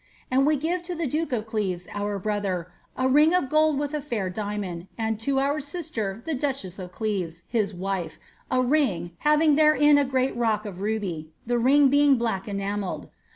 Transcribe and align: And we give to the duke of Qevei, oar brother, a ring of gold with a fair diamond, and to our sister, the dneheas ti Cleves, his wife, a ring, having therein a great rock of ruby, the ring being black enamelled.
And 0.31 0.47
we 0.47 0.55
give 0.55 0.81
to 0.89 0.95
the 0.95 1.05
duke 1.05 1.31
of 1.31 1.45
Qevei, 1.45 1.85
oar 1.99 2.17
brother, 2.17 2.71
a 2.97 3.07
ring 3.07 3.35
of 3.35 3.49
gold 3.51 3.77
with 3.77 3.93
a 3.93 4.01
fair 4.01 4.31
diamond, 4.31 4.87
and 4.97 5.19
to 5.19 5.39
our 5.39 5.59
sister, 5.59 6.23
the 6.25 6.33
dneheas 6.33 6.75
ti 6.77 6.87
Cleves, 6.87 7.43
his 7.47 7.71
wife, 7.71 8.17
a 8.49 8.63
ring, 8.63 9.11
having 9.19 9.53
therein 9.53 9.99
a 9.99 10.03
great 10.03 10.35
rock 10.35 10.65
of 10.65 10.81
ruby, 10.81 11.29
the 11.45 11.59
ring 11.59 11.89
being 11.89 12.15
black 12.15 12.47
enamelled. 12.47 13.09